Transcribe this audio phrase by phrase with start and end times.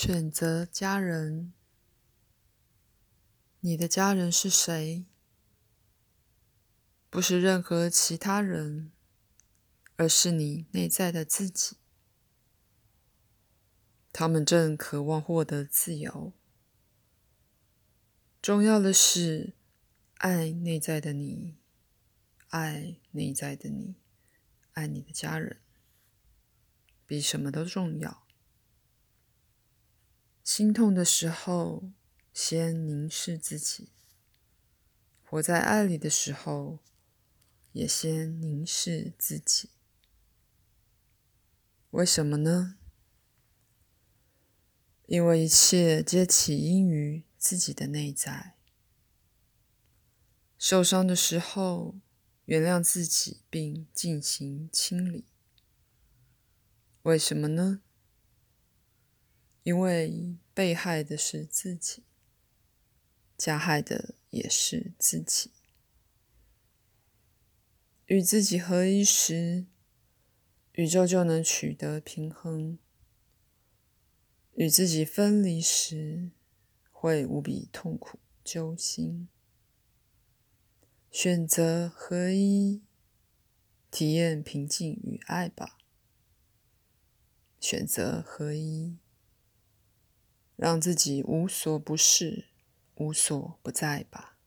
[0.00, 1.52] 选择家人，
[3.58, 5.04] 你的家人是谁？
[7.10, 8.92] 不是任何其他人，
[9.96, 11.78] 而是你内在的自己。
[14.12, 16.32] 他们正渴望获得自由。
[18.40, 19.54] 重要的是，
[20.18, 21.56] 爱内在的你，
[22.50, 23.96] 爱内在的你，
[24.74, 25.60] 爱你的家人，
[27.04, 28.27] 比什么都重要。
[30.50, 31.90] 心痛的时候，
[32.32, 33.90] 先凝视自己；
[35.22, 36.78] 活在爱里的时候，
[37.72, 39.68] 也先凝视自己。
[41.90, 42.78] 为什么呢？
[45.04, 48.54] 因为一切皆起因于自己的内在。
[50.56, 51.94] 受伤的时候，
[52.46, 55.26] 原谅自己并进行清理。
[57.02, 57.82] 为什么呢？
[59.68, 62.02] 因为被害的是自己，
[63.36, 65.50] 加害的也是自己。
[68.06, 69.66] 与自己合一时，
[70.72, 72.78] 宇宙就能取得平衡。
[74.54, 76.30] 与自己分离时，
[76.90, 79.28] 会无比痛苦、揪心。
[81.10, 82.80] 选择合一，
[83.90, 85.76] 体验平静与爱吧。
[87.60, 88.96] 选择合一，
[90.58, 92.46] 让自己无所不是、
[92.96, 94.37] 无所不在吧。